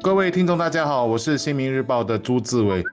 [0.00, 2.84] 各位听众，大家好，我是新民日报的朱志伟。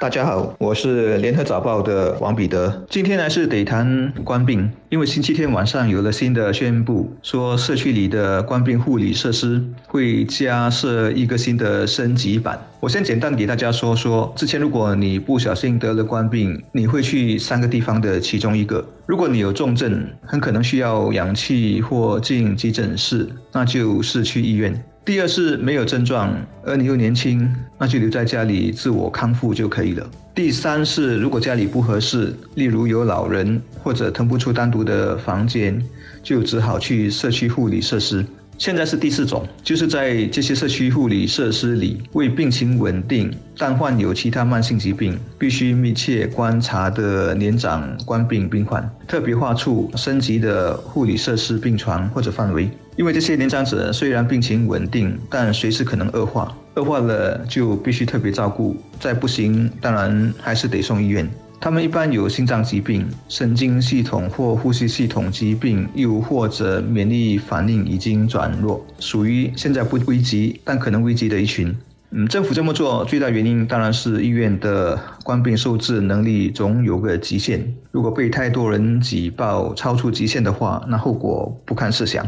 [0.00, 2.82] 大家好，我是联合早报的王彼得。
[2.88, 12.58] 今天呢是得谈官病，因为星期天晚上有了新的宣布，说社区里的官病护理设施会加设一个新的升级版。
[12.80, 18.82] 我先简单给大家说说，之前如果你不小心得了官病，你会去三个地方的其中一个。
[19.04, 24.82] 如果你有重症，很可能需要氧气或进急诊室，那就是去医院。
[25.10, 26.32] 第二是没有症状，
[26.64, 30.08] 而你又年轻，那就留在家里自我康复就可以了。
[30.32, 35.84] 第三是如果家里不合适，例如有老人或者腾不出单独的房间，
[36.22, 38.24] 就只好去社区护理设施。
[38.60, 52.68] 现在是第四种，就是在这些社区护理设施里，为病情稳定但患有其他慢性疾病、必须密切观察的年长官病病患，特别划出升级的护理设施病床或者范围。
[52.96, 61.26] 因为这些年长者虽然病情稳定，但随时可能恶化，恶化了就必须特别照顾，再不行，当然还是得送医院。
[61.60, 71.76] 他们一般有心脏疾病、神经系统或呼吸系统疾病，又或者免疫反应已经转弱，属于现在不危急但可能危急的一群。
[72.12, 82.26] 嗯，政府这么做最大原因当然是医院的官病受治能力总有个极限，如果被太多人挤爆超出极限的话，那后果不堪设想。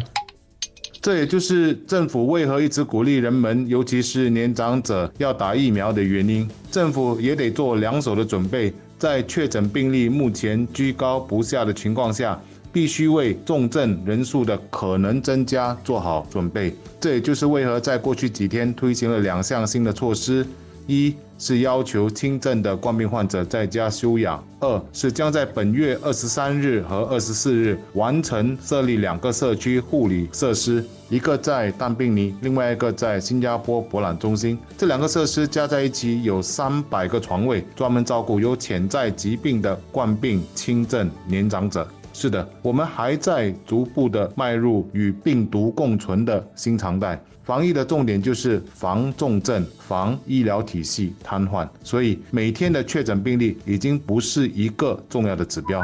[1.03, 6.49] 这也就是政府为何一直鼓励人们，尤其是年长者要打疫苗的原因。
[6.71, 8.73] 政府也得做两手的准备。
[9.01, 12.41] 在确诊病例目前居高不下的情况下，
[12.73, 16.73] 必须为重症人数的可能增加做好准备。
[17.01, 20.47] 这也就是为何在过去几天推行了两项新的措施：
[20.87, 30.85] 一是要求轻症的冠病患者在家休养；二是将在本月二十三日和二十四日完成设立两个社区护理设施。
[31.09, 34.59] 一个在淡病尼，另外一个在新加坡博览中心。
[34.79, 41.87] 这两个设施加在一起有三百个床位，专门照顾有潜在疾病的冠病轻症年长者。
[42.15, 47.19] 是的，我们还在逐步的迈入与病毒共存的新常态。
[47.45, 55.83] 防疫的重点就是防重症、防医疗体系瘫痪，所以每天的确诊病例已经不是一个重要的指标。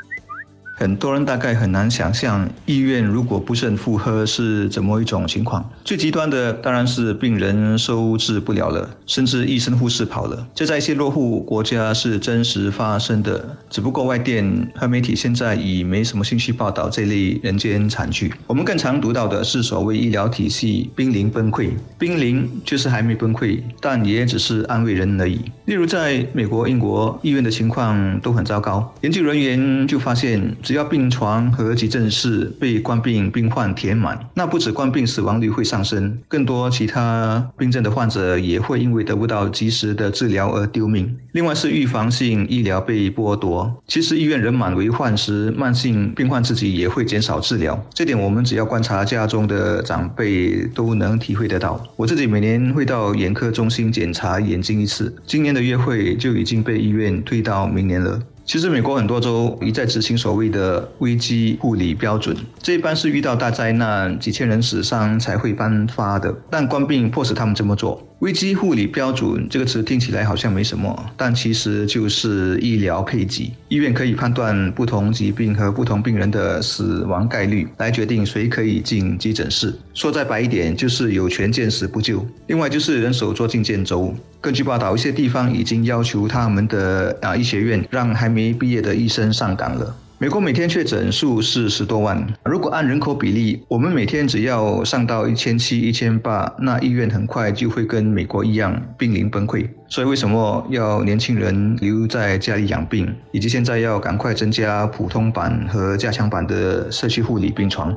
[0.79, 5.69] 很多人大概很难想象，医院如果不慎负荷是怎么一种情况。
[5.85, 10.47] 最极端的当然是病人收治不了了，甚至医生护士跑了。
[10.55, 18.33] 这在一些落后国家是真实发生的，只不过外电和媒体现在已没什么兴趣报道这类人间惨剧。
[18.47, 25.41] 我们更常读到的是所谓医疗体系濒临崩溃，濒临就是还没崩溃，但也只是安慰人而已。
[25.65, 30.55] 例如在美国、英国，医院的情况都很糟糕，研究人员就发现。
[30.69, 41.17] 只要病床和急诊室被冠病病患填满，那不止冠病死亡率会上升，更多其他病症的患者也会因为得不到及时的治疗而丢命。
[41.33, 43.75] 另外是预防性医疗被剥夺。
[43.87, 47.83] 其实医院人满为患时，慢性病患自己也会减少治疗。
[47.95, 51.83] 这点我们只要观察家中的长辈都能体会得到。
[51.97, 58.21] 我自己每年会到眼科中心检查眼睛一次，今年的约会就已经被医院推到明年了。
[58.49, 68.08] 其实，美国很多州一再执行所谓的危机护理标准，这一般是遇到大灾难、几千人死伤才会颁发的，但官兵迫使他们这么做。
[68.21, 73.53] 危机护理标准这个词听起来好像没什么，但其实就是医疗配给。
[73.69, 79.73] 医院可以判断不同疾病和不同病人的死亡概率，来决定谁可以进急诊室。
[79.95, 82.27] 说再白一点，就是有权见死不救。
[82.49, 84.13] 另外就是人手捉襟见肘。
[84.41, 89.95] 根据报道，一些地方已经要求他们的啊医学院让还没毕业的医生上岗了。
[90.21, 99.69] 美国每天确诊数是十多万，如果按人口比例，我们每天只要上到一千七、一千八，那医院很快就会跟美国一样濒临崩溃。
[99.89, 107.97] 所以为什么要年轻人留在家里养病，以及现在要赶快增加普通版和加强版的社区护理病床？